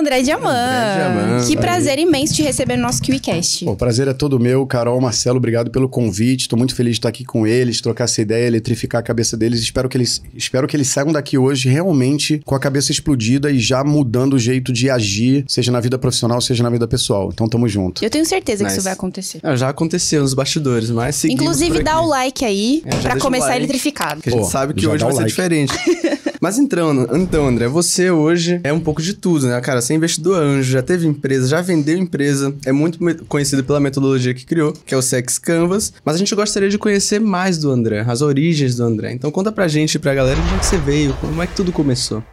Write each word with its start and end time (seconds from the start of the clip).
André 0.00 0.22
Diamant. 0.22 0.46
André 0.56 0.94
Diamant, 0.96 1.46
que 1.46 1.52
aí. 1.56 1.56
prazer 1.56 1.98
imenso 1.98 2.34
te 2.34 2.42
receber 2.42 2.76
no 2.76 2.82
nosso 2.82 3.00
KiwiCast. 3.02 3.66
O 3.66 3.76
prazer 3.76 4.08
é 4.08 4.12
todo 4.14 4.38
meu. 4.40 4.66
Carol, 4.66 5.00
Marcelo, 5.00 5.36
obrigado 5.36 5.70
pelo 5.70 5.88
convite. 5.88 6.42
Estou 6.42 6.58
muito 6.58 6.74
feliz 6.74 6.92
de 6.94 6.98
estar 7.00 7.08
aqui 7.10 7.24
com 7.24 7.46
eles, 7.46 7.80
trocar 7.80 8.04
essa 8.04 8.20
ideia, 8.20 8.46
eletrificar 8.46 9.00
a 9.00 9.02
cabeça 9.02 9.36
deles. 9.36 9.60
Espero 9.60 9.88
que 9.88 9.96
eles, 9.96 10.22
espero 10.34 10.66
que 10.66 10.76
eles 10.76 10.88
saiam 10.88 11.12
daqui 11.12 11.36
hoje 11.38 11.68
realmente 11.68 12.40
com 12.44 12.54
a 12.54 12.60
cabeça 12.60 12.90
explodida 12.92 13.50
e 13.50 13.58
já 13.58 13.84
mudando 13.84 14.34
o 14.34 14.38
jeito 14.38 14.72
de 14.72 14.88
agir, 14.90 15.44
seja 15.46 15.70
na 15.70 15.80
vida 15.80 15.98
profissional, 15.98 16.40
seja 16.40 16.62
na 16.62 16.70
vida 16.70 16.86
pessoal. 16.88 17.30
Então, 17.32 17.48
tamo 17.48 17.68
junto. 17.68 18.04
Eu 18.04 18.10
tenho 18.10 18.24
certeza 18.24 18.58
que 18.58 18.64
Nice. 18.64 18.76
isso 18.78 18.84
vai 18.84 18.92
acontecer. 18.92 19.40
Ah, 19.42 19.54
já 19.56 19.68
aconteceu 19.68 20.22
nos 20.22 20.34
bastidores, 20.34 20.90
mas 20.90 21.16
seguimos 21.16 21.42
Inclusive, 21.42 21.76
por 21.76 21.82
dá 21.84 22.00
o 22.00 22.06
like 22.06 22.44
aí 22.44 22.82
É, 22.86 23.14
o 23.14 23.18
começar 23.18 23.46
like. 23.48 23.58
eletrificado. 23.60 24.22
Que 24.22 24.28
a 24.28 24.32
gente 24.32 24.40
Pô, 24.42 24.48
sabe 24.48 24.74
que 24.74 24.86
hoje 24.86 25.04
vai 25.04 25.12
o 25.12 25.16
ser 25.16 25.22
like. 25.22 25.30
diferente. 25.30 25.72
Mas 26.40 26.58
entrando, 26.58 27.06
então, 27.14 27.46
André, 27.46 27.68
você 27.68 28.10
hoje 28.10 28.62
é 28.64 28.72
um 28.72 28.80
pouco 28.80 29.02
de 29.02 29.12
tudo, 29.12 29.46
né? 29.46 29.60
Cara, 29.60 29.82
você 29.82 29.92
é 29.92 29.96
investidor 29.96 30.42
anjo, 30.42 30.72
já 30.72 30.82
teve 30.82 31.06
empresa, 31.06 31.46
já 31.46 31.60
vendeu 31.60 31.98
empresa, 31.98 32.54
é 32.64 32.72
muito 32.72 32.98
conhecido 33.26 33.62
pela 33.62 33.78
metodologia 33.78 34.32
que 34.32 34.46
criou, 34.46 34.72
que 34.72 34.94
é 34.94 34.96
o 34.96 35.02
Sex 35.02 35.38
Canvas. 35.38 35.92
Mas 36.02 36.14
a 36.14 36.18
gente 36.18 36.34
gostaria 36.34 36.70
de 36.70 36.78
conhecer 36.78 37.20
mais 37.20 37.58
do 37.58 37.70
André, 37.70 38.06
as 38.08 38.22
origens 38.22 38.76
do 38.76 38.84
André. 38.84 39.12
Então 39.12 39.30
conta 39.30 39.52
pra 39.52 39.68
gente, 39.68 39.98
pra 39.98 40.14
galera, 40.14 40.40
de 40.40 40.48
onde 40.48 40.60
é 40.60 40.62
você 40.62 40.78
veio, 40.78 41.12
como 41.20 41.42
é 41.42 41.46
que 41.46 41.54
tudo 41.54 41.72
começou. 41.72 42.24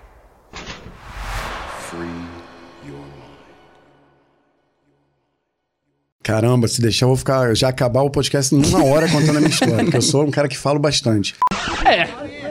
Caramba, 6.24 6.70
se 6.70 6.80
deixar, 6.82 7.06
eu 7.06 7.10
vou 7.10 7.18
ficar 7.18 7.54
já 7.54 7.68
acabar 7.68 8.04
o 8.04 8.10
podcast 8.10 8.56
em 8.56 8.66
uma 8.66 8.86
hora 8.86 9.10
contando 9.10 9.36
a 9.36 9.40
minha 9.40 9.50
história, 9.50 9.84
porque 9.84 9.98
eu 9.98 10.02
sou 10.02 10.24
um 10.24 10.32
cara 10.32 10.48
que 10.48 10.58
falo 10.58 10.80
bastante. 10.80 11.36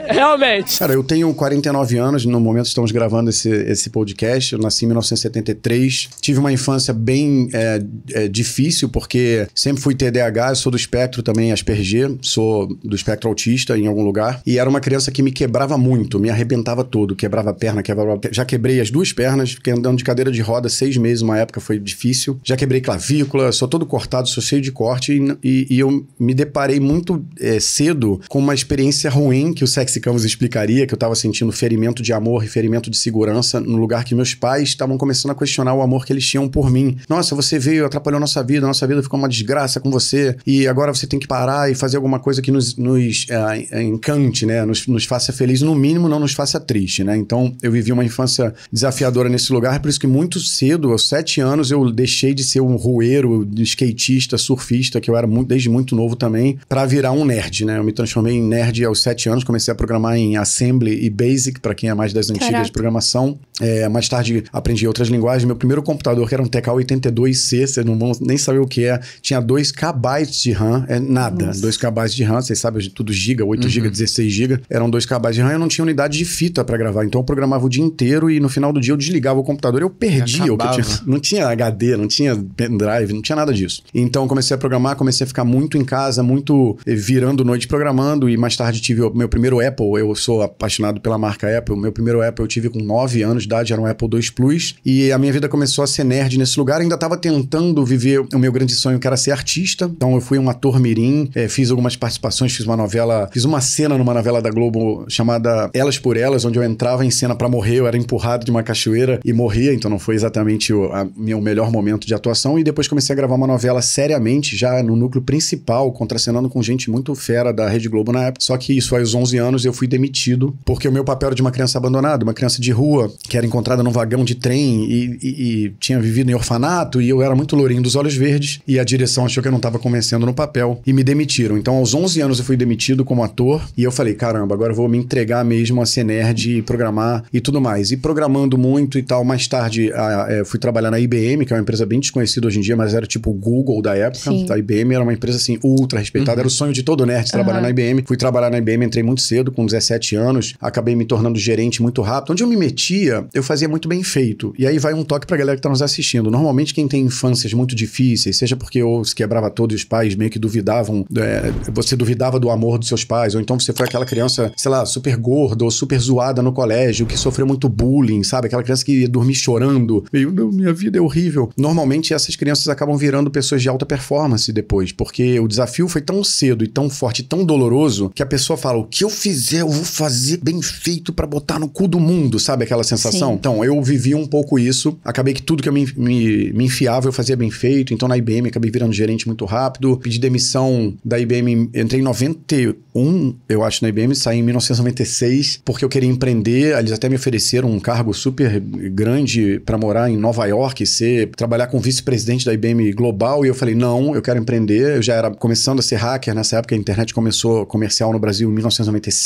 Realmente. 0.13 0.77
Cara, 0.79 0.93
eu 0.93 1.03
tenho 1.03 1.33
49 1.33 1.97
anos, 1.97 2.25
no 2.25 2.39
momento 2.39 2.65
estamos 2.67 2.91
gravando 2.91 3.29
esse, 3.29 3.49
esse 3.49 3.89
podcast. 3.89 4.53
Eu 4.53 4.59
nasci 4.59 4.85
em 4.85 4.87
1973. 4.87 6.09
Tive 6.21 6.39
uma 6.39 6.51
infância 6.51 6.93
bem 6.93 7.49
é, 7.53 7.81
é, 8.13 8.27
difícil, 8.27 8.89
porque 8.89 9.47
sempre 9.53 9.81
fui 9.81 9.95
TDAH, 9.95 10.55
sou 10.55 10.71
do 10.71 10.77
espectro 10.77 11.21
também 11.21 11.51
Asperger, 11.51 12.15
sou 12.21 12.67
do 12.83 12.95
espectro 12.95 13.29
autista 13.29 13.77
em 13.77 13.87
algum 13.87 14.03
lugar. 14.03 14.41
E 14.45 14.57
era 14.57 14.69
uma 14.69 14.79
criança 14.79 15.11
que 15.11 15.21
me 15.21 15.31
quebrava 15.31 15.77
muito, 15.77 16.19
me 16.19 16.29
arrebentava 16.29 16.83
todo, 16.83 17.15
quebrava 17.15 17.49
a 17.51 17.53
perna, 17.53 17.81
quebrava. 17.83 18.19
Já 18.31 18.45
quebrei 18.45 18.79
as 18.79 18.89
duas 18.91 19.11
pernas, 19.11 19.51
fiquei 19.53 19.73
andando 19.73 19.97
de 19.97 20.03
cadeira 20.03 20.31
de 20.31 20.41
roda 20.41 20.69
seis 20.69 20.97
meses, 20.97 21.21
uma 21.21 21.37
época 21.37 21.59
foi 21.59 21.79
difícil. 21.79 22.39
Já 22.43 22.55
quebrei 22.55 22.81
clavícula, 22.81 23.51
sou 23.51 23.67
todo 23.67 23.85
cortado, 23.85 24.27
sou 24.29 24.41
cheio 24.41 24.61
de 24.61 24.71
corte. 24.71 25.13
E, 25.13 25.37
e- 25.43 25.67
e 25.69 25.79
eu 25.79 26.05
me 26.19 26.33
deparei 26.33 26.79
muito 26.79 27.23
é, 27.39 27.59
cedo 27.59 28.21
com 28.29 28.39
uma 28.39 28.53
experiência 28.53 29.09
ruim 29.09 29.53
que 29.53 29.63
o 29.63 29.67
Sexy 29.97 29.99
Canvas 29.99 30.23
explicaria, 30.23 30.85
que 30.85 30.93
eu 30.93 30.97
tava 30.97 31.15
sentindo 31.15 31.51
ferimento 31.51 32.01
de 32.01 32.13
amor 32.13 32.43
e 32.43 32.47
ferimento 32.47 32.89
de 32.89 32.97
segurança 32.97 33.59
no 33.59 33.77
lugar 33.77 34.03
que 34.03 34.15
meus 34.15 34.33
pais 34.33 34.69
estavam 34.69 34.97
começando 34.97 35.31
a 35.31 35.35
questionar 35.35 35.73
o 35.73 35.81
amor 35.81 36.05
que 36.05 36.13
eles 36.13 36.25
tinham 36.25 36.47
por 36.47 36.69
mim. 36.69 36.97
Nossa, 37.09 37.35
você 37.35 37.59
veio, 37.59 37.85
atrapalhou 37.85 38.19
nossa 38.19 38.43
vida, 38.43 38.65
nossa 38.65 38.85
vida 38.87 39.01
ficou 39.03 39.19
uma 39.19 39.27
desgraça 39.27 39.79
com 39.79 39.89
você 39.89 40.35
e 40.45 40.67
agora 40.67 40.93
você 40.93 41.07
tem 41.07 41.19
que 41.19 41.27
parar 41.27 41.71
e 41.71 41.75
fazer 41.75 41.97
alguma 41.97 42.19
coisa 42.19 42.41
que 42.41 42.51
nos, 42.51 42.75
nos 42.75 43.25
ah, 43.31 43.81
encante, 43.81 44.45
né? 44.45 44.63
Nos, 44.65 44.87
nos 44.87 45.05
faça 45.05 45.33
feliz, 45.33 45.61
no 45.61 45.75
mínimo 45.75 46.07
não 46.07 46.19
nos 46.19 46.33
faça 46.33 46.59
triste, 46.59 47.03
né? 47.03 47.17
Então 47.17 47.55
eu 47.61 47.71
vivi 47.71 47.91
uma 47.91 48.05
infância 48.05 48.53
desafiadora 48.71 49.29
nesse 49.29 49.51
lugar, 49.51 49.79
por 49.79 49.89
isso 49.89 49.99
que 49.99 50.07
muito 50.07 50.39
cedo, 50.39 50.91
aos 50.91 51.07
sete 51.07 51.41
anos, 51.41 51.71
eu 51.71 51.91
deixei 51.91 52.33
de 52.33 52.43
ser 52.43 52.61
um 52.61 52.75
rueiro, 52.75 53.47
skatista, 53.59 54.37
surfista, 54.37 55.01
que 55.01 55.09
eu 55.09 55.17
era 55.17 55.27
muito, 55.27 55.47
desde 55.47 55.69
muito 55.69 55.95
novo 55.95 56.15
também, 56.15 56.57
pra 56.67 56.85
virar 56.85 57.11
um 57.11 57.25
nerd, 57.25 57.65
né? 57.65 57.77
Eu 57.77 57.83
me 57.83 57.91
transformei 57.91 58.35
em 58.35 58.43
nerd 58.43 58.83
aos 58.85 59.01
sete 59.01 59.29
anos, 59.29 59.43
comecei 59.43 59.71
a 59.71 59.75
programar 59.87 60.17
em 60.17 60.35
Assembly 60.35 61.05
e 61.05 61.09
Basic, 61.09 61.61
pra 61.61 61.73
quem 61.73 61.89
é 61.89 61.93
mais 61.93 62.11
das 62.11 62.29
antigas 62.29 62.49
Caraca. 62.49 62.65
de 62.65 62.71
programação. 62.73 63.39
É, 63.59 63.87
mais 63.87 64.07
tarde 64.07 64.43
aprendi 64.51 64.85
outras 64.85 65.07
linguagens. 65.07 65.45
Meu 65.45 65.55
primeiro 65.55 65.81
computador, 65.81 66.27
que 66.27 66.35
era 66.35 66.43
um 66.43 66.45
TK-82C, 66.45 67.65
vocês 67.65 67.85
não 67.85 67.97
vão 67.97 68.11
nem 68.21 68.37
saber 68.37 68.59
o 68.59 68.67
que 68.67 68.83
é, 68.85 68.99
tinha 69.21 69.39
2 69.39 69.71
KB 69.71 70.25
de 70.29 70.51
RAM, 70.51 70.85
é 70.87 70.99
nada. 70.99 71.51
2 71.55 71.77
KB 71.77 72.09
de 72.09 72.23
RAM, 72.23 72.41
vocês 72.41 72.59
sabem, 72.59 72.87
tudo 72.89 73.11
giga, 73.13 73.45
8 73.45 73.67
GB, 73.67 73.89
16 73.89 74.31
GB, 74.31 74.59
eram 74.69 74.89
2 74.89 75.05
KB 75.05 75.31
de 75.31 75.41
RAM. 75.41 75.51
Eu 75.53 75.59
não 75.59 75.67
tinha 75.67 75.83
unidade 75.83 76.17
de 76.17 76.25
fita 76.25 76.63
pra 76.63 76.77
gravar, 76.77 77.05
então 77.05 77.21
eu 77.21 77.25
programava 77.25 77.65
o 77.65 77.69
dia 77.69 77.83
inteiro 77.83 78.29
e 78.29 78.39
no 78.39 78.49
final 78.49 78.73
do 78.73 78.81
dia 78.81 78.93
eu 78.93 78.97
desligava 78.97 79.39
o 79.39 79.43
computador 79.43 79.81
e 79.81 79.85
eu 79.85 79.89
perdia 79.89 80.53
o 80.53 80.57
que 80.57 80.67
eu 80.67 80.71
tinha. 80.71 80.99
Não 81.05 81.19
tinha 81.19 81.47
HD, 81.47 81.97
não 81.97 82.07
tinha 82.07 82.35
pendrive, 82.55 83.13
não 83.13 83.21
tinha 83.21 83.35
nada 83.35 83.53
disso. 83.53 83.81
Então 83.93 84.23
eu 84.23 84.27
comecei 84.27 84.53
a 84.53 84.57
programar, 84.57 84.95
comecei 84.95 85.23
a 85.23 85.27
ficar 85.27 85.45
muito 85.45 85.77
em 85.77 85.85
casa, 85.85 86.21
muito 86.21 86.77
eh, 86.85 86.93
virando 86.93 87.43
noite 87.43 87.67
programando 87.67 88.29
e 88.29 88.37
mais 88.37 88.55
tarde 88.55 88.81
tive 88.81 89.01
o 89.01 89.13
meu 89.13 89.29
primeiro 89.29 89.65
Apple. 89.65 89.76
Eu 89.97 90.15
sou 90.15 90.41
apaixonado 90.41 90.99
pela 91.01 91.17
marca 91.17 91.57
Apple. 91.57 91.75
Meu 91.75 91.91
primeiro 91.91 92.21
Apple 92.21 92.43
eu 92.43 92.47
tive 92.47 92.69
com 92.69 92.79
9 92.79 93.21
anos 93.23 93.43
de 93.43 93.47
idade, 93.47 93.73
era 93.73 93.81
um 93.81 93.85
Apple 93.85 94.07
II 94.11 94.31
Plus. 94.31 94.75
E 94.85 95.11
a 95.11 95.17
minha 95.17 95.31
vida 95.31 95.49
começou 95.49 95.83
a 95.83 95.87
ser 95.87 96.03
nerd 96.03 96.37
nesse 96.37 96.57
lugar. 96.57 96.81
Ainda 96.81 96.95
estava 96.95 97.17
tentando 97.17 97.85
viver 97.85 98.19
o 98.33 98.39
meu 98.39 98.51
grande 98.51 98.73
sonho, 98.73 98.99
que 98.99 99.07
era 99.07 99.17
ser 99.17 99.31
artista. 99.31 99.85
Então 99.85 100.13
eu 100.15 100.21
fui 100.21 100.39
um 100.39 100.49
ator 100.49 100.79
mirim, 100.79 101.29
eh, 101.35 101.47
fiz 101.47 101.69
algumas 101.69 101.95
participações, 101.95 102.55
fiz 102.55 102.65
uma 102.65 102.77
novela, 102.77 103.29
fiz 103.31 103.45
uma 103.45 103.61
cena 103.61 103.97
numa 103.97 104.13
novela 104.13 104.41
da 104.41 104.49
Globo 104.49 105.05
chamada 105.07 105.69
Elas 105.73 105.97
por 105.97 106.17
Elas, 106.17 106.45
onde 106.45 106.57
eu 106.57 106.63
entrava 106.63 107.05
em 107.05 107.11
cena 107.11 107.35
pra 107.35 107.49
morrer, 107.49 107.75
eu 107.75 107.87
era 107.87 107.97
empurrado 107.97 108.45
de 108.45 108.51
uma 108.51 108.63
cachoeira 108.63 109.19
e 109.23 109.33
morria, 109.33 109.73
então 109.73 109.89
não 109.89 109.99
foi 109.99 110.15
exatamente 110.15 110.73
o 110.73 110.85
a, 110.91 111.07
meu 111.15 111.41
melhor 111.41 111.71
momento 111.71 112.07
de 112.07 112.13
atuação. 112.13 112.57
E 112.57 112.63
depois 112.63 112.87
comecei 112.87 113.13
a 113.13 113.15
gravar 113.15 113.35
uma 113.35 113.47
novela 113.47 113.81
seriamente, 113.81 114.55
já 114.55 114.81
no 114.81 114.95
núcleo 114.95 115.21
principal, 115.21 115.91
contracenando 115.91 116.49
com 116.49 116.61
gente 116.61 116.89
muito 116.89 117.13
fera 117.15 117.51
da 117.51 117.67
Rede 117.67 117.89
Globo 117.89 118.11
na 118.11 118.25
época. 118.25 118.43
Só 118.43 118.57
que 118.57 118.75
isso 118.75 118.95
aí, 118.95 119.01
aos 119.01 119.13
11 119.13 119.37
anos, 119.37 119.65
eu 119.67 119.73
fui 119.73 119.87
demitido, 119.87 120.55
porque 120.65 120.87
o 120.87 120.91
meu 120.91 121.03
papel 121.03 121.27
era 121.27 121.35
de 121.35 121.41
uma 121.41 121.51
criança 121.51 121.77
abandonada, 121.77 122.23
uma 122.23 122.33
criança 122.33 122.61
de 122.61 122.71
rua, 122.71 123.11
que 123.29 123.37
era 123.37 123.45
encontrada 123.45 123.83
num 123.83 123.91
vagão 123.91 124.23
de 124.23 124.35
trem 124.35 124.85
e, 124.85 125.17
e- 125.21 125.65
e 125.65 125.69
tinha 125.79 125.99
vivido 125.99 126.29
em 126.29 126.33
orfanato, 126.33 127.01
e 127.01 127.09
eu 127.09 127.21
era 127.21 127.35
muito 127.35 127.55
lourinho 127.55 127.81
dos 127.81 127.95
olhos 127.95 128.15
verdes, 128.15 128.59
e 128.67 128.79
a 128.79 128.83
direção 128.83 129.25
achou 129.25 129.41
que 129.41 129.47
eu 129.47 129.51
não 129.51 129.57
estava 129.57 129.77
convencendo 129.79 130.25
no 130.25 130.33
papel, 130.33 130.81
e 130.85 130.93
me 130.93 131.03
demitiram. 131.03 131.57
Então, 131.57 131.75
aos 131.75 131.93
11 131.93 132.21
anos, 132.21 132.39
eu 132.39 132.45
fui 132.45 132.55
demitido 132.57 133.03
como 133.05 133.23
ator, 133.23 133.61
e 133.77 133.83
eu 133.83 133.91
falei, 133.91 134.13
caramba, 134.13 134.55
agora 134.55 134.71
eu 134.71 134.75
vou 134.75 134.87
me 134.87 134.97
entregar 134.97 135.43
mesmo 135.43 135.81
a 135.81 135.85
ser 135.85 136.03
nerd 136.03 136.57
e 136.57 136.61
programar 136.61 137.23
e 137.33 137.39
tudo 137.41 137.59
mais. 137.61 137.91
E 137.91 137.97
programando 137.97 138.57
muito 138.57 138.97
e 138.97 139.03
tal, 139.03 139.23
mais 139.23 139.47
tarde 139.47 139.91
ah, 139.93 140.27
eh, 140.29 140.43
fui 140.45 140.59
trabalhar 140.59 140.91
na 140.91 140.99
IBM, 140.99 141.45
que 141.45 141.53
é 141.53 141.55
uma 141.55 141.61
empresa 141.61 141.85
bem 141.85 141.99
desconhecida 141.99 142.47
hoje 142.47 142.59
em 142.59 142.61
dia, 142.61 142.75
mas 142.75 142.93
era 142.93 143.05
tipo 143.05 143.29
o 143.29 143.33
Google 143.33 143.81
da 143.81 143.95
época. 143.95 144.31
Sim. 144.31 144.45
A 144.49 144.57
IBM 144.57 144.93
era 144.93 145.03
uma 145.03 145.13
empresa 145.13 145.37
assim, 145.37 145.57
ultra 145.63 145.99
respeitada, 145.99 146.39
era 146.41 146.47
o 146.47 146.51
sonho 146.51 146.73
de 146.73 146.83
todo 146.83 147.05
nerd 147.05 147.29
trabalhar 147.31 147.61
na 147.61 147.69
IBM. 147.69 148.03
Fui 148.05 148.17
trabalhar 148.17 148.49
na 148.49 148.57
IBM, 148.57 148.85
entrei 148.85 149.03
muito 149.03 149.21
cedo, 149.21 149.51
com 149.57 149.65
17 149.65 150.15
anos, 150.15 150.53
acabei 150.61 150.95
me 150.95 151.03
tornando 151.03 151.39
gerente 151.39 151.81
muito 151.81 152.03
rápido. 152.03 152.31
Onde 152.31 152.43
eu 152.43 152.47
me 152.47 152.55
metia, 152.55 153.27
eu 153.33 153.41
fazia 153.41 153.67
muito 153.67 153.89
bem 153.89 154.03
feito. 154.03 154.53
E 154.57 154.67
aí 154.67 154.77
vai 154.77 154.93
um 154.93 155.03
toque 155.03 155.25
pra 155.25 155.35
galera 155.35 155.57
que 155.57 155.63
tá 155.63 155.69
nos 155.69 155.81
assistindo. 155.81 156.29
Normalmente, 156.29 156.75
quem 156.75 156.87
tem 156.87 157.01
infâncias 157.01 157.51
muito 157.53 157.75
difíceis, 157.75 158.37
seja 158.37 158.55
porque 158.55 158.83
ou 158.83 159.03
se 159.03 159.15
quebrava 159.15 159.49
todo 159.49 159.71
e 159.71 159.75
os 159.75 159.83
pais 159.83 160.13
meio 160.13 160.29
que 160.29 160.37
duvidavam, 160.37 161.03
é, 161.17 161.51
você 161.71 161.95
duvidava 161.95 162.39
do 162.39 162.51
amor 162.51 162.77
dos 162.77 162.87
seus 162.87 163.03
pais, 163.03 163.33
ou 163.33 163.41
então 163.41 163.59
você 163.59 163.73
foi 163.73 163.87
aquela 163.87 164.05
criança, 164.05 164.51
sei 164.55 164.69
lá, 164.69 164.85
super 164.85 165.17
gorda 165.17 165.65
ou 165.65 165.71
super 165.71 165.99
zoada 165.99 166.43
no 166.43 166.53
colégio, 166.53 167.07
que 167.07 167.17
sofreu 167.17 167.47
muito 167.47 167.67
bullying, 167.67 168.23
sabe? 168.23 168.45
Aquela 168.45 168.61
criança 168.61 168.85
que 168.85 169.01
ia 169.01 169.09
dormir 169.09 169.33
chorando, 169.33 170.05
meio, 170.13 170.31
"Não, 170.31 170.51
minha 170.51 170.73
vida 170.73 170.99
é 170.99 171.01
horrível. 171.01 171.49
Normalmente, 171.57 172.13
essas 172.13 172.35
crianças 172.35 172.67
acabam 172.67 172.95
virando 172.95 173.31
pessoas 173.31 173.61
de 173.61 173.69
alta 173.69 173.85
performance 173.85 174.53
depois, 174.53 174.91
porque 174.91 175.39
o 175.39 175.47
desafio 175.47 175.87
foi 175.87 176.01
tão 176.01 176.23
cedo 176.23 176.63
e 176.63 176.67
tão 176.67 176.89
forte, 176.89 177.23
tão 177.23 177.43
doloroso, 177.43 178.11
que 178.13 178.21
a 178.21 178.25
pessoa 178.25 178.55
fala: 178.55 178.77
o 178.77 178.85
que 178.85 179.03
eu 179.03 179.09
fizer, 179.47 179.61
eu 179.61 179.69
vou 179.69 179.83
fazer 179.83 180.37
bem 180.37 180.61
feito 180.61 181.13
pra 181.13 181.25
botar 181.25 181.59
no 181.59 181.69
cu 181.69 181.87
do 181.87 181.99
mundo, 181.99 182.39
sabe 182.39 182.63
aquela 182.63 182.83
sensação? 182.83 183.29
Sim. 183.31 183.35
Então, 183.35 183.63
eu 183.63 183.81
vivi 183.81 184.13
um 184.13 184.25
pouco 184.25 184.59
isso. 184.59 184.97
Acabei 185.03 185.33
que 185.33 185.41
tudo 185.41 185.63
que 185.63 185.69
eu 185.69 185.73
me, 185.73 185.87
me, 185.95 186.51
me 186.53 186.65
enfiava, 186.65 187.07
eu 187.07 187.13
fazia 187.13 187.35
bem 187.35 187.49
feito. 187.49 187.93
Então, 187.93 188.07
na 188.07 188.17
IBM, 188.17 188.47
acabei 188.47 188.69
virando 188.69 188.93
gerente 188.93 189.27
muito 189.27 189.45
rápido. 189.45 189.97
Pedi 189.97 190.19
demissão 190.19 190.93
da 191.03 191.19
IBM, 191.19 191.69
entrei 191.73 192.01
em 192.01 192.03
91, 192.03 193.35
eu 193.47 193.63
acho, 193.63 193.83
na 193.83 193.89
IBM, 193.89 194.15
saí 194.15 194.39
em 194.39 194.43
1996, 194.43 195.61
porque 195.63 195.85
eu 195.85 195.89
queria 195.89 196.09
empreender. 196.09 196.77
Eles 196.77 196.91
até 196.91 197.07
me 197.07 197.15
ofereceram 197.15 197.69
um 197.69 197.79
cargo 197.79 198.13
super 198.13 198.59
grande 198.59 199.61
para 199.65 199.77
morar 199.77 200.09
em 200.09 200.17
Nova 200.17 200.45
York, 200.45 200.85
ser, 200.85 201.29
trabalhar 201.35 201.67
com 201.67 201.79
vice-presidente 201.79 202.45
da 202.45 202.53
IBM 202.53 202.91
Global. 202.93 203.45
E 203.45 203.49
eu 203.49 203.55
falei, 203.55 203.75
não, 203.75 204.13
eu 204.15 204.21
quero 204.21 204.39
empreender. 204.39 204.97
Eu 204.97 205.01
já 205.01 205.13
era 205.13 205.31
começando 205.31 205.79
a 205.79 205.81
ser 205.81 205.95
hacker 205.95 206.33
nessa 206.33 206.57
época, 206.57 206.75
a 206.75 206.77
internet 206.77 207.13
começou 207.13 207.65
comercial 207.65 208.11
no 208.11 208.19
Brasil 208.19 208.49
em 208.49 208.53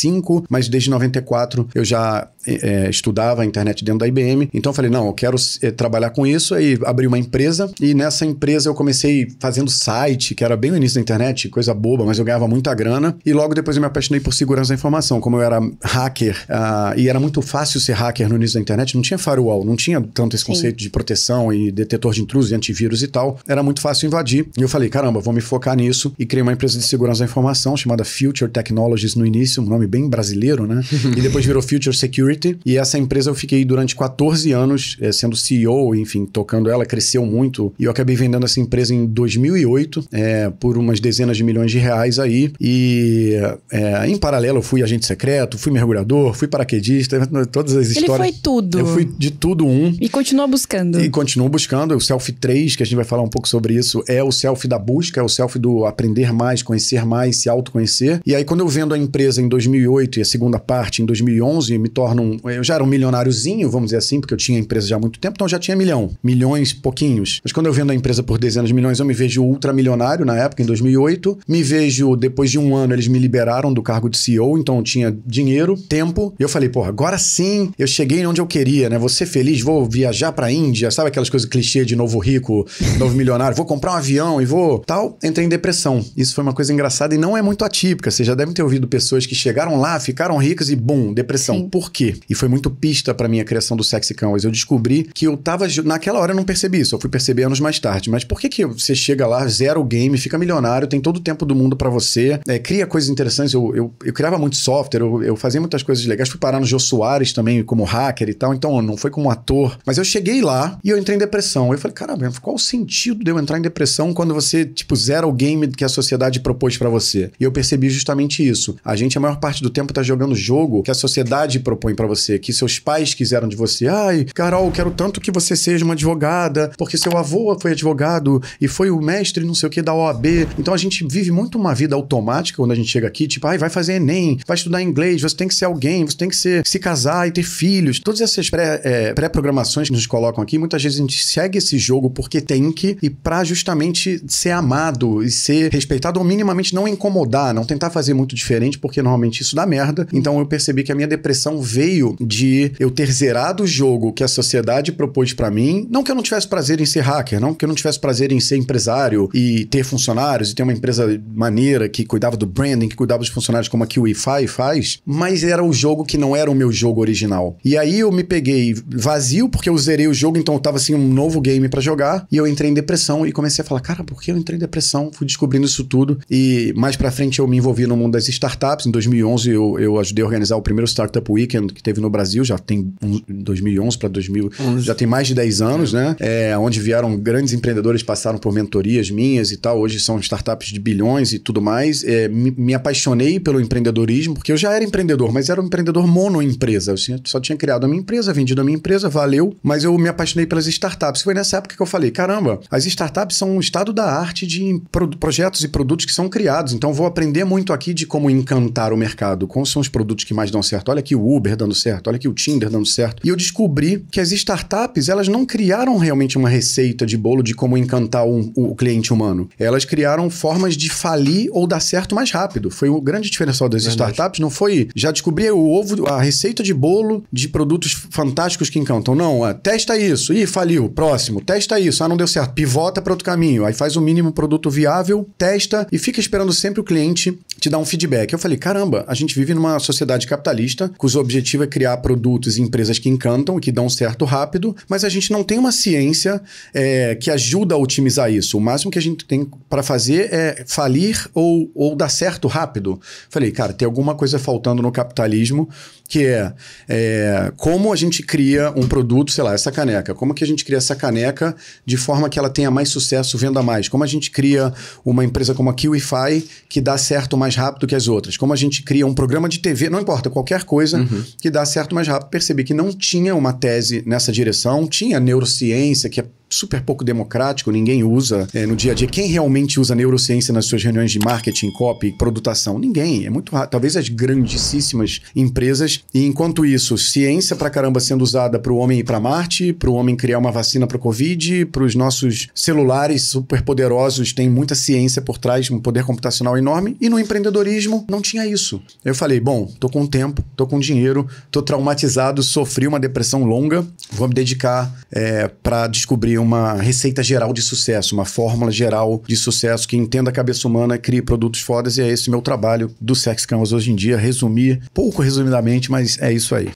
1995, 0.09 0.45
mas 0.49 0.67
desde 0.67 0.89
94 0.89 1.69
eu 1.75 1.85
já 1.85 2.27
eh, 2.45 2.89
estudava 2.89 3.41
a 3.41 3.45
internet 3.45 3.83
dentro 3.83 3.99
da 3.99 4.07
IBM. 4.07 4.49
Então 4.53 4.71
eu 4.71 4.73
falei, 4.73 4.89
não, 4.89 5.07
eu 5.07 5.13
quero 5.13 5.37
eh, 5.61 5.71
trabalhar 5.71 6.09
com 6.11 6.25
isso. 6.25 6.53
Aí 6.53 6.77
abri 6.85 7.07
uma 7.07 7.17
empresa 7.17 7.71
e 7.79 7.93
nessa 7.93 8.25
empresa 8.25 8.69
eu 8.69 8.73
comecei 8.73 9.27
fazendo 9.39 9.69
site, 9.69 10.35
que 10.35 10.43
era 10.43 10.55
bem 10.57 10.71
no 10.71 10.77
início 10.77 10.95
da 10.95 11.01
internet, 11.01 11.49
coisa 11.49 11.73
boba, 11.73 12.05
mas 12.05 12.19
eu 12.19 12.25
ganhava 12.25 12.47
muita 12.47 12.73
grana. 12.73 13.15
E 13.25 13.33
logo 13.33 13.53
depois 13.53 13.77
eu 13.77 13.81
me 13.81 13.87
apaixonei 13.87 14.19
por 14.19 14.33
segurança 14.33 14.69
da 14.69 14.75
informação. 14.75 15.19
Como 15.19 15.37
eu 15.37 15.41
era 15.41 15.59
hacker 15.83 16.45
ah, 16.49 16.93
e 16.97 17.09
era 17.09 17.19
muito 17.19 17.41
fácil 17.41 17.79
ser 17.79 17.93
hacker 17.93 18.29
no 18.29 18.35
início 18.35 18.55
da 18.55 18.61
internet, 18.61 18.95
não 18.95 19.01
tinha 19.01 19.17
firewall, 19.17 19.63
não 19.63 19.75
tinha 19.75 20.01
tanto 20.13 20.35
esse 20.35 20.45
Sim. 20.45 20.53
conceito 20.53 20.77
de 20.77 20.89
proteção 20.89 21.53
e 21.53 21.71
detetor 21.71 22.13
de 22.13 22.21
intrusos 22.21 22.51
e 22.51 22.55
antivírus 22.55 23.03
e 23.03 23.07
tal. 23.07 23.39
Era 23.47 23.61
muito 23.61 23.81
fácil 23.81 24.07
invadir. 24.07 24.47
E 24.57 24.61
eu 24.61 24.69
falei, 24.69 24.89
caramba, 24.89 25.19
vou 25.19 25.33
me 25.33 25.41
focar 25.41 25.75
nisso. 25.75 26.13
E 26.17 26.25
criei 26.25 26.41
uma 26.41 26.53
empresa 26.53 26.77
de 26.77 26.85
segurança 26.85 27.19
da 27.19 27.25
informação 27.25 27.75
chamada 27.77 28.03
Future 28.03 28.49
Technologies 28.49 29.15
no 29.15 29.25
início, 29.25 29.61
um 29.61 29.65
nome 29.65 29.87
bem 29.87 30.09
brasileiro, 30.09 30.65
né? 30.65 30.81
e 31.15 31.21
depois 31.21 31.45
virou 31.45 31.61
Future 31.61 31.95
Security 31.95 32.30
Security. 32.31 32.59
E 32.65 32.77
essa 32.77 32.97
empresa 32.97 33.29
eu 33.29 33.35
fiquei 33.35 33.63
durante 33.65 33.95
14 33.95 34.51
anos 34.51 34.97
é, 35.01 35.11
sendo 35.11 35.35
CEO, 35.35 35.95
enfim, 35.95 36.25
tocando 36.25 36.69
ela, 36.69 36.85
cresceu 36.85 37.25
muito. 37.25 37.73
E 37.77 37.85
eu 37.85 37.91
acabei 37.91 38.15
vendendo 38.15 38.45
essa 38.45 38.59
empresa 38.59 38.93
em 38.93 39.05
2008 39.05 40.05
é, 40.11 40.49
por 40.59 40.77
umas 40.77 40.99
dezenas 40.99 41.37
de 41.37 41.43
milhões 41.43 41.71
de 41.71 41.77
reais 41.77 42.19
aí. 42.19 42.51
E 42.59 43.33
é, 43.71 44.07
em 44.07 44.17
paralelo 44.17 44.59
eu 44.59 44.61
fui 44.61 44.83
agente 44.83 45.05
secreto, 45.05 45.57
fui 45.57 45.71
mergulhador, 45.71 46.33
fui 46.33 46.47
paraquedista, 46.47 47.25
todas 47.51 47.75
as 47.75 47.89
histórias. 47.89 48.19
Ele 48.19 48.31
foi 48.31 48.41
tudo. 48.41 48.79
Eu 48.79 48.85
fui 48.85 49.05
de 49.05 49.31
tudo 49.31 49.65
um. 49.65 49.95
E 49.99 50.09
continua 50.09 50.47
buscando. 50.47 51.01
E 51.01 51.09
continuo 51.09 51.49
buscando. 51.49 51.95
O 51.95 52.01
Selfie 52.01 52.33
3, 52.33 52.75
que 52.75 52.83
a 52.83 52.85
gente 52.85 52.95
vai 52.95 53.05
falar 53.05 53.23
um 53.23 53.29
pouco 53.29 53.47
sobre 53.47 53.73
isso, 53.73 54.03
é 54.07 54.23
o 54.23 54.31
selfie 54.31 54.67
da 54.67 54.79
busca, 54.79 55.19
é 55.19 55.23
o 55.23 55.29
selfie 55.29 55.59
do 55.59 55.85
aprender 55.85 56.33
mais, 56.33 56.63
conhecer 56.63 57.05
mais, 57.05 57.37
se 57.37 57.49
autoconhecer. 57.49 58.21
E 58.25 58.35
aí, 58.35 58.45
quando 58.45 58.61
eu 58.61 58.67
vendo 58.67 58.93
a 58.93 58.97
empresa 58.97 59.41
em 59.41 59.47
2008 59.47 60.19
e 60.19 60.21
a 60.21 60.25
segunda 60.25 60.59
parte 60.59 61.01
em 61.01 61.05
2011, 61.05 61.77
me 61.77 61.89
torno 61.89 62.20
Eu 62.43 62.63
já 62.63 62.75
era 62.75 62.83
um 62.83 62.87
milionáriozinho, 62.87 63.69
vamos 63.69 63.87
dizer 63.87 63.97
assim, 63.97 64.19
porque 64.19 64.33
eu 64.33 64.37
tinha 64.37 64.59
empresa 64.59 64.87
já 64.87 64.95
há 64.95 64.99
muito 64.99 65.19
tempo, 65.19 65.35
então 65.35 65.45
eu 65.45 65.49
já 65.49 65.59
tinha 65.59 65.75
milhão. 65.75 66.11
Milhões, 66.23 66.73
pouquinhos. 66.73 67.39
Mas 67.43 67.51
quando 67.51 67.65
eu 67.67 67.73
vendo 67.73 67.91
a 67.91 67.95
empresa 67.95 68.23
por 68.23 68.37
dezenas 68.37 68.67
de 68.67 68.73
milhões, 68.73 68.99
eu 68.99 69.05
me 69.05 69.13
vejo 69.13 69.43
ultramilionário 69.43 70.25
na 70.25 70.37
época, 70.37 70.61
em 70.61 70.65
2008. 70.65 71.39
Me 71.47 71.63
vejo, 71.63 72.15
depois 72.15 72.51
de 72.51 72.59
um 72.59 72.75
ano, 72.75 72.93
eles 72.93 73.07
me 73.07 73.19
liberaram 73.19 73.73
do 73.73 73.81
cargo 73.81 74.09
de 74.09 74.17
CEO, 74.17 74.57
então 74.57 74.77
eu 74.77 74.83
tinha 74.83 75.15
dinheiro, 75.25 75.75
tempo. 75.77 76.33
E 76.39 76.43
eu 76.43 76.49
falei, 76.49 76.69
pô, 76.69 76.83
agora 76.83 77.17
sim 77.17 77.71
eu 77.77 77.87
cheguei 77.87 78.25
onde 78.25 78.41
eu 78.41 78.47
queria, 78.47 78.89
né? 78.89 78.97
Vou 78.97 79.09
ser 79.09 79.25
feliz, 79.25 79.61
vou 79.61 79.85
viajar 79.85 80.31
pra 80.31 80.51
Índia, 80.51 80.91
sabe 80.91 81.09
aquelas 81.09 81.29
coisas 81.29 81.47
clichê 81.47 81.85
de 81.85 81.95
novo 81.95 82.19
rico, 82.19 82.65
novo 82.97 83.15
milionário? 83.15 83.55
Vou 83.55 83.65
comprar 83.65 83.93
um 83.93 83.95
avião 83.95 84.41
e 84.41 84.45
vou. 84.45 84.79
tal. 84.79 85.17
Entrei 85.23 85.45
em 85.45 85.49
depressão. 85.49 86.03
Isso 86.15 86.33
foi 86.35 86.43
uma 86.43 86.53
coisa 86.53 86.73
engraçada 86.73 87.15
e 87.15 87.17
não 87.17 87.37
é 87.37 87.41
muito 87.41 87.63
atípica. 87.63 88.11
Vocês 88.11 88.27
já 88.27 88.35
devem 88.35 88.53
ter 88.53 88.63
ouvido 88.63 88.87
pessoas 88.87 89.25
que 89.25 89.35
chegaram 89.35 89.79
lá, 89.79 89.99
ficaram 89.99 90.37
ricas 90.37 90.69
e, 90.69 90.75
bum, 90.75 91.13
depressão. 91.13 91.55
Sim. 91.55 91.69
Por 91.69 91.91
quê? 91.91 92.10
E 92.29 92.35
foi 92.35 92.47
muito 92.47 92.69
pista 92.69 93.13
pra 93.13 93.27
minha 93.27 93.43
criação 93.43 93.75
do 93.75 93.83
Sexy 93.83 94.13
Canvas. 94.13 94.43
Eu 94.43 94.51
descobri 94.51 95.09
que 95.13 95.25
eu 95.25 95.37
tava. 95.37 95.67
Naquela 95.83 96.19
hora 96.19 96.31
eu 96.31 96.35
não 96.35 96.43
percebi 96.43 96.79
isso, 96.79 96.95
eu 96.95 96.99
fui 96.99 97.09
perceber 97.09 97.43
anos 97.43 97.59
mais 97.59 97.79
tarde. 97.79 98.09
Mas 98.09 98.23
por 98.23 98.39
que, 98.39 98.49
que 98.49 98.65
você 98.65 98.95
chega 98.95 99.27
lá, 99.27 99.45
zero 99.47 99.83
game, 99.83 100.17
fica 100.17 100.37
milionário, 100.37 100.87
tem 100.87 100.99
todo 100.99 101.17
o 101.17 101.21
tempo 101.21 101.45
do 101.45 101.55
mundo 101.55 101.75
pra 101.75 101.89
você, 101.89 102.39
é, 102.47 102.59
cria 102.59 102.85
coisas 102.85 103.09
interessantes? 103.09 103.53
Eu, 103.53 103.75
eu, 103.75 103.93
eu 104.03 104.13
criava 104.13 104.37
muito 104.37 104.55
software, 104.55 105.01
eu, 105.01 105.23
eu 105.23 105.35
fazia 105.35 105.59
muitas 105.59 105.83
coisas 105.83 106.05
legais. 106.05 106.29
Fui 106.29 106.39
parar 106.39 106.59
no 106.59 106.65
Jô 106.65 106.79
Soares 106.79 107.33
também 107.33 107.63
como 107.63 107.83
hacker 107.83 108.29
e 108.29 108.33
tal, 108.33 108.53
então 108.53 108.81
não 108.81 108.97
foi 108.97 109.11
como 109.11 109.29
ator. 109.29 109.77
Mas 109.85 109.97
eu 109.97 110.03
cheguei 110.03 110.41
lá 110.41 110.77
e 110.83 110.89
eu 110.89 110.97
entrei 110.97 111.15
em 111.15 111.19
depressão. 111.19 111.71
Eu 111.71 111.77
falei, 111.77 111.93
caramba, 111.93 112.31
qual 112.41 112.55
o 112.55 112.59
sentido 112.59 113.23
de 113.23 113.31
eu 113.31 113.39
entrar 113.39 113.57
em 113.57 113.61
depressão 113.61 114.13
quando 114.13 114.33
você, 114.33 114.65
tipo, 114.65 114.95
zera 114.95 115.27
o 115.27 115.33
game 115.33 115.67
que 115.67 115.83
a 115.83 115.89
sociedade 115.89 116.39
propôs 116.39 116.77
pra 116.77 116.89
você? 116.89 117.31
E 117.39 117.43
eu 117.43 117.51
percebi 117.51 117.89
justamente 117.89 118.47
isso. 118.47 118.75
A 118.83 118.95
gente, 118.95 119.17
a 119.17 119.21
maior 119.21 119.39
parte 119.39 119.61
do 119.61 119.69
tempo, 119.69 119.93
tá 119.93 120.03
jogando 120.03 120.35
jogo 120.35 120.83
que 120.83 120.91
a 120.91 120.95
sociedade 120.95 121.59
propõe 121.59 121.95
pra 122.01 122.07
você, 122.07 122.39
que 122.39 122.51
seus 122.51 122.79
pais 122.79 123.13
quiseram 123.13 123.47
de 123.47 123.55
você. 123.55 123.87
Ai, 123.87 124.25
Carol, 124.33 124.71
quero 124.71 124.89
tanto 124.91 125.21
que 125.21 125.31
você 125.31 125.55
seja 125.55 125.85
uma 125.85 125.93
advogada, 125.93 126.71
porque 126.77 126.97
seu 126.97 127.15
avô 127.15 127.55
foi 127.59 127.71
advogado 127.71 128.41
e 128.59 128.67
foi 128.67 128.89
o 128.89 128.99
mestre 128.99 129.45
não 129.45 129.53
sei 129.53 129.67
o 129.67 129.69
que 129.69 129.81
da 129.81 129.93
OAB. 129.93 130.25
Então 130.57 130.73
a 130.73 130.77
gente 130.77 131.05
vive 131.07 131.31
muito 131.31 131.57
uma 131.57 131.75
vida 131.75 131.95
automática 131.95 132.57
quando 132.57 132.71
a 132.71 132.75
gente 132.75 132.89
chega 132.89 133.07
aqui, 133.07 133.27
tipo, 133.27 133.45
ai, 133.45 133.57
vai 133.57 133.69
fazer 133.69 133.93
Enem, 133.93 134.39
vai 134.47 134.57
estudar 134.57 134.81
inglês, 134.81 135.21
você 135.21 135.35
tem 135.35 135.47
que 135.47 135.55
ser 135.55 135.65
alguém, 135.65 136.05
você 136.05 136.17
tem 136.17 136.29
que 136.29 136.35
ser, 136.35 136.65
se 136.65 136.79
casar 136.79 137.27
e 137.27 137.31
ter 137.31 137.43
filhos. 137.43 137.99
Todas 137.99 138.21
essas 138.21 138.49
pré, 138.49 138.81
é, 138.83 139.13
pré-programações 139.13 139.87
que 139.87 139.93
nos 139.93 140.07
colocam 140.07 140.43
aqui, 140.43 140.57
muitas 140.57 140.81
vezes 140.81 140.97
a 140.97 141.01
gente 141.01 141.23
segue 141.23 141.59
esse 141.59 141.77
jogo 141.77 142.09
porque 142.09 142.41
tem 142.41 142.71
que 142.71 142.97
e 143.01 143.09
pra 143.09 143.43
justamente 143.43 144.23
ser 144.27 144.51
amado 144.51 145.23
e 145.23 145.29
ser 145.29 145.71
respeitado 145.71 146.19
ou 146.19 146.25
minimamente 146.25 146.73
não 146.73 146.87
incomodar, 146.87 147.53
não 147.53 147.63
tentar 147.63 147.89
fazer 147.89 148.13
muito 148.13 148.35
diferente, 148.35 148.79
porque 148.79 149.01
normalmente 149.01 149.41
isso 149.41 149.55
dá 149.55 149.65
merda. 149.65 150.07
Então 150.11 150.39
eu 150.39 150.45
percebi 150.45 150.83
que 150.83 150.91
a 150.91 150.95
minha 150.95 151.07
depressão 151.07 151.61
veio 151.61 151.90
de 152.19 152.71
eu 152.79 152.89
ter 152.89 153.11
zerado 153.11 153.63
o 153.63 153.67
jogo 153.67 154.13
que 154.13 154.23
a 154.23 154.27
sociedade 154.27 154.91
propôs 154.91 155.33
pra 155.33 155.51
mim. 155.51 155.87
Não 155.89 156.03
que 156.03 156.11
eu 156.11 156.15
não 156.15 156.23
tivesse 156.23 156.47
prazer 156.47 156.79
em 156.81 156.85
ser 156.85 157.01
hacker, 157.01 157.39
não 157.39 157.53
que 157.53 157.65
eu 157.65 157.67
não 157.67 157.75
tivesse 157.75 157.99
prazer 157.99 158.31
em 158.31 158.39
ser 158.39 158.57
empresário 158.57 159.29
e 159.33 159.65
ter 159.65 159.83
funcionários 159.83 160.51
e 160.51 160.55
ter 160.55 160.63
uma 160.63 160.73
empresa 160.73 161.21
maneira 161.33 161.89
que 161.89 162.05
cuidava 162.05 162.37
do 162.37 162.45
branding, 162.45 162.87
que 162.87 162.95
cuidava 162.95 163.19
dos 163.19 163.29
funcionários 163.29 163.67
como 163.67 163.83
a 163.83 163.87
QIFI 163.87 164.47
faz, 164.47 164.99
mas 165.05 165.43
era 165.43 165.63
o 165.63 165.73
jogo 165.73 166.05
que 166.05 166.17
não 166.17 166.35
era 166.35 166.49
o 166.49 166.55
meu 166.55 166.71
jogo 166.71 167.01
original. 167.01 167.57
E 167.63 167.77
aí 167.77 167.99
eu 167.99 168.11
me 168.11 168.23
peguei 168.23 168.75
vazio 168.87 169.49
porque 169.49 169.69
eu 169.69 169.77
zerei 169.77 170.07
o 170.07 170.13
jogo, 170.13 170.37
então 170.37 170.55
eu 170.55 170.59
tava 170.59 170.77
assim 170.77 170.95
um 170.95 171.07
novo 171.07 171.41
game 171.41 171.67
pra 171.69 171.81
jogar 171.81 172.25
e 172.31 172.37
eu 172.37 172.47
entrei 172.47 172.69
em 172.69 172.73
depressão 172.73 173.25
e 173.25 173.31
comecei 173.31 173.63
a 173.63 173.65
falar, 173.65 173.81
cara, 173.81 174.03
por 174.03 174.21
que 174.21 174.31
eu 174.31 174.37
entrei 174.37 174.57
em 174.57 174.59
depressão? 174.59 175.11
Fui 175.13 175.25
descobrindo 175.25 175.65
isso 175.65 175.83
tudo 175.83 176.19
e 176.29 176.73
mais 176.75 176.95
pra 176.95 177.11
frente 177.11 177.39
eu 177.39 177.47
me 177.47 177.57
envolvi 177.57 177.85
no 177.87 177.97
mundo 177.97 178.13
das 178.13 178.27
startups. 178.27 178.85
Em 178.85 178.91
2011 178.91 179.49
eu, 179.49 179.79
eu 179.79 179.99
ajudei 179.99 180.23
a 180.23 180.25
organizar 180.25 180.55
o 180.55 180.61
primeiro 180.61 180.87
Startup 180.87 181.31
Weekend 181.31 181.73
que 181.81 181.83
teve 181.83 181.99
no 181.99 182.09
Brasil, 182.09 182.43
já 182.43 182.57
tem 182.57 182.93
um, 183.01 183.19
2011 183.27 183.97
para 183.97 184.07
2000, 184.09 184.51
já 184.79 184.93
tem 184.93 185.07
mais 185.07 185.27
de 185.27 185.33
10 185.33 185.61
anos, 185.61 185.93
né? 185.93 186.15
É, 186.19 186.55
onde 186.57 186.79
vieram 186.79 187.17
grandes 187.17 187.53
empreendedores, 187.53 188.03
passaram 188.03 188.37
por 188.37 188.53
mentorias 188.53 189.09
minhas 189.09 189.51
e 189.51 189.57
tal. 189.57 189.79
Hoje 189.79 189.99
são 189.99 190.19
startups 190.19 190.67
de 190.69 190.79
bilhões 190.79 191.33
e 191.33 191.39
tudo 191.39 191.61
mais. 191.61 192.03
É, 192.03 192.27
me, 192.27 192.51
me 192.51 192.73
apaixonei 192.73 193.39
pelo 193.39 193.59
empreendedorismo, 193.59 194.35
porque 194.35 194.51
eu 194.51 194.57
já 194.57 194.71
era 194.73 194.83
empreendedor, 194.85 195.31
mas 195.33 195.49
era 195.49 195.61
um 195.61 195.65
empreendedor 195.65 196.05
monoempresa. 196.07 196.91
Eu 196.91 197.19
só 197.25 197.39
tinha 197.39 197.57
criado 197.57 197.85
a 197.85 197.87
minha 197.87 197.99
empresa, 198.01 198.31
vendido 198.33 198.61
a 198.61 198.63
minha 198.63 198.77
empresa, 198.77 199.09
valeu, 199.09 199.55
mas 199.63 199.83
eu 199.83 199.97
me 199.97 200.07
apaixonei 200.07 200.45
pelas 200.45 200.67
startups. 200.67 201.21
Foi 201.21 201.33
nessa 201.33 201.57
época 201.57 201.75
que 201.75 201.81
eu 201.81 201.85
falei: 201.85 202.11
caramba, 202.11 202.59
as 202.69 202.85
startups 202.85 203.37
são 203.37 203.51
um 203.55 203.59
estado 203.59 203.91
da 203.91 204.05
arte 204.05 204.45
de 204.45 204.81
pro- 204.91 205.07
projetos 205.17 205.63
e 205.63 205.67
produtos 205.67 206.05
que 206.05 206.13
são 206.13 206.29
criados. 206.29 206.73
Então, 206.73 206.93
vou 206.93 207.05
aprender 207.05 207.43
muito 207.43 207.73
aqui 207.73 207.93
de 207.93 208.05
como 208.05 208.29
encantar 208.29 208.93
o 208.93 208.97
mercado, 208.97 209.47
quais 209.47 209.69
são 209.69 209.81
os 209.81 209.87
produtos 209.87 210.25
que 210.25 210.33
mais 210.33 210.51
dão 210.51 210.61
certo. 210.61 210.89
Olha 210.89 210.99
aqui 210.99 211.15
o 211.15 211.35
Uber 211.35 211.55
dando 211.55 211.70
certo, 211.75 212.07
olha 212.07 212.15
aqui 212.17 212.27
o 212.27 212.33
Tinder 212.33 212.69
dando 212.69 212.85
certo. 212.85 213.21
E 213.25 213.29
eu 213.29 213.35
descobri 213.35 214.05
que 214.11 214.19
as 214.19 214.31
startups, 214.31 215.09
elas 215.09 215.27
não 215.27 215.45
criaram 215.45 215.97
realmente 215.97 216.37
uma 216.37 216.49
receita 216.49 217.05
de 217.05 217.17
bolo 217.17 217.41
de 217.43 217.53
como 217.53 217.77
encantar 217.77 218.25
um- 218.25 218.51
o 218.55 218.75
cliente 218.75 219.13
humano. 219.13 219.49
Elas 219.59 219.85
criaram 219.85 220.29
formas 220.29 220.75
de 220.75 220.89
falir 220.89 221.49
ou 221.51 221.65
dar 221.67 221.79
certo 221.79 222.15
mais 222.15 222.31
rápido. 222.31 222.69
Foi 222.69 222.89
o 222.89 222.99
grande 223.01 223.29
diferencial 223.29 223.69
das 223.69 223.83
startups. 223.85 224.39
Não 224.39 224.49
foi 224.49 224.89
já 224.95 225.11
descobri 225.11 225.49
o 225.51 225.59
ovo, 225.69 226.07
a 226.07 226.21
receita 226.21 226.63
de 226.63 226.73
bolo 226.73 227.23
de 227.31 227.47
produtos 227.47 227.91
fantásticos 228.09 228.69
que 228.69 228.79
encantam. 228.79 229.15
Não, 229.15 229.45
é, 229.47 229.53
testa 229.53 229.97
isso. 229.97 230.33
Ih, 230.33 230.45
faliu. 230.45 230.89
Próximo. 230.89 231.41
Testa 231.41 231.79
isso. 231.79 232.03
Ah, 232.03 232.07
não 232.07 232.17
deu 232.17 232.27
certo. 232.27 232.53
Pivota 232.53 233.01
para 233.01 233.13
outro 233.13 233.25
caminho. 233.25 233.65
Aí 233.65 233.73
faz 233.73 233.95
o 233.95 234.01
mínimo 234.01 234.31
produto 234.31 234.69
viável, 234.69 235.27
testa 235.37 235.87
e 235.91 235.97
fica 235.97 236.19
esperando 236.19 236.53
sempre 236.53 236.79
o 236.81 236.83
cliente 236.83 237.37
te 237.59 237.69
dar 237.69 237.77
um 237.77 237.85
feedback. 237.85 238.31
Eu 238.33 238.39
falei, 238.39 238.57
caramba, 238.57 239.03
a 239.07 239.13
gente 239.13 239.35
vive 239.35 239.53
numa 239.53 239.77
sociedade 239.79 240.25
capitalista 240.27 240.91
cujo 240.97 241.19
objetivo 241.51 241.63
é 241.63 241.67
criar 241.67 241.97
produtos 241.97 242.57
e 242.57 242.61
empresas 242.61 242.99
que 242.99 243.09
encantam 243.09 243.57
e 243.57 243.61
que 243.61 243.71
dão 243.71 243.89
certo 243.89 244.25
rápido, 244.25 244.75
mas 244.87 245.03
a 245.03 245.09
gente 245.09 245.31
não 245.31 245.43
tem 245.43 245.57
uma 245.57 245.71
ciência 245.71 246.41
é, 246.73 247.15
que 247.15 247.29
ajuda 247.29 247.75
a 247.75 247.77
otimizar 247.77 248.31
isso. 248.31 248.57
O 248.57 248.61
máximo 248.61 248.91
que 248.91 248.99
a 248.99 249.01
gente 249.01 249.25
tem 249.25 249.49
para 249.69 249.83
fazer 249.83 250.33
é 250.33 250.63
falir 250.67 251.29
ou, 251.33 251.69
ou 251.75 251.95
dar 251.95 252.09
certo 252.09 252.47
rápido. 252.47 252.99
Falei, 253.29 253.51
cara, 253.51 253.73
tem 253.73 253.85
alguma 253.85 254.15
coisa 254.15 254.39
faltando 254.39 254.81
no 254.81 254.91
capitalismo 254.91 255.67
que 256.11 256.25
é, 256.25 256.53
é, 256.89 257.53
como 257.55 257.93
a 257.93 257.95
gente 257.95 258.21
cria 258.21 258.73
um 258.75 258.85
produto, 258.85 259.31
sei 259.31 259.45
lá, 259.45 259.53
essa 259.53 259.71
caneca. 259.71 260.13
Como 260.13 260.33
que 260.33 260.43
a 260.43 260.47
gente 260.47 260.65
cria 260.65 260.77
essa 260.77 260.93
caneca 260.93 261.55
de 261.85 261.95
forma 261.95 262.27
que 262.27 262.37
ela 262.37 262.49
tenha 262.49 262.69
mais 262.69 262.89
sucesso, 262.89 263.37
venda 263.37 263.63
mais? 263.63 263.87
Como 263.87 264.03
a 264.03 264.07
gente 264.07 264.29
cria 264.29 264.73
uma 265.05 265.23
empresa 265.23 265.53
como 265.53 265.69
a 265.69 265.73
QIFI 265.73 266.45
que 266.67 266.81
dá 266.81 266.97
certo 266.97 267.37
mais 267.37 267.55
rápido 267.55 267.87
que 267.87 267.95
as 267.95 268.09
outras? 268.09 268.35
Como 268.35 268.51
a 268.51 268.57
gente 268.57 268.83
cria 268.83 269.07
um 269.07 269.13
programa 269.13 269.47
de 269.47 269.59
TV, 269.59 269.89
não 269.89 270.01
importa, 270.01 270.29
qualquer 270.29 270.65
coisa 270.65 271.01
que 271.41 271.49
dá 271.49 271.65
certo 271.65 271.95
mais 271.95 272.07
rápido. 272.07 272.29
Percebi 272.29 272.63
que 272.63 272.73
não 272.73 272.93
tinha 272.93 273.35
uma 273.35 273.51
tese 273.51 274.03
nessa 274.05 274.31
direção, 274.31 274.87
tinha 274.87 275.19
neurociência, 275.19 276.09
que 276.09 276.21
é 276.21 276.25
super 276.51 276.81
pouco 276.81 277.03
democrático, 277.03 277.71
ninguém 277.71 278.03
usa 278.03 278.47
é, 278.53 278.65
no 278.65 278.75
dia 278.75 278.91
a 278.91 278.95
dia. 278.95 279.07
Quem 279.07 279.27
realmente 279.27 279.79
usa 279.79 279.95
neurociência 279.95 280.53
nas 280.53 280.65
suas 280.65 280.83
reuniões 280.83 281.11
de 281.11 281.19
marketing, 281.19 281.71
copy, 281.71 282.11
produtação? 282.11 282.77
Ninguém. 282.77 283.25
É 283.25 283.29
muito 283.29 283.53
raro. 283.55 283.69
Talvez 283.69 283.95
as 283.95 284.09
grandíssimas 284.09 285.21
empresas. 285.35 286.03
E 286.13 286.25
enquanto 286.25 286.65
isso, 286.65 286.97
ciência 286.97 287.55
pra 287.55 287.69
caramba 287.69 287.99
sendo 287.99 288.21
usada 288.21 288.59
para 288.59 288.71
o 288.71 288.77
homem 288.77 288.99
ir 288.99 289.03
para 289.03 289.19
Marte, 289.19 289.73
para 289.73 289.89
o 289.89 289.93
homem 289.93 290.15
criar 290.15 290.37
uma 290.37 290.51
vacina 290.51 290.85
para 290.85 290.97
Covid, 290.97 291.65
para 291.67 291.83
os 291.83 291.95
nossos 291.95 292.49
celulares 292.53 293.23
super 293.23 293.61
poderosos, 293.61 294.33
tem 294.33 294.49
muita 294.49 294.75
ciência 294.75 295.21
por 295.21 295.37
trás, 295.37 295.69
um 295.71 295.79
poder 295.79 296.03
computacional 296.03 296.57
enorme. 296.57 296.97
E 296.99 297.09
no 297.09 297.19
empreendedorismo 297.19 298.05
não 298.09 298.21
tinha 298.21 298.45
isso. 298.45 298.81
Eu 299.03 299.15
falei, 299.15 299.39
bom, 299.39 299.65
tô 299.79 299.89
com 299.89 300.05
tempo, 300.05 300.43
tô 300.55 300.67
com 300.67 300.79
dinheiro, 300.79 301.27
tô 301.49 301.61
traumatizado, 301.61 302.43
sofri 302.43 302.87
uma 302.87 302.99
depressão 302.99 303.43
longa, 303.43 303.85
vou 304.11 304.27
me 304.27 304.33
dedicar 304.33 304.93
é, 305.11 305.47
para 305.47 305.87
descobrir 305.87 306.40
uma 306.41 306.73
receita 306.73 307.23
geral 307.23 307.53
de 307.53 307.61
sucesso, 307.61 308.13
uma 308.15 308.25
fórmula 308.25 308.71
geral 308.71 309.21
de 309.27 309.35
sucesso 309.35 309.87
que 309.87 309.95
entenda 309.95 310.29
a 310.29 310.33
cabeça 310.33 310.67
humana, 310.67 310.97
crie 310.97 311.21
produtos 311.21 311.61
fodas 311.61 311.97
e 311.97 312.01
é 312.01 312.09
esse 312.09 312.29
meu 312.29 312.41
trabalho 312.41 312.93
do 312.99 313.15
Sex 313.15 313.45
Canvas 313.45 313.71
hoje 313.71 313.91
em 313.91 313.95
dia. 313.95 314.17
Resumir, 314.17 314.81
pouco 314.93 315.21
resumidamente, 315.21 315.89
mas 315.89 316.17
é 316.19 316.31
isso 316.31 316.55
aí. 316.55 316.69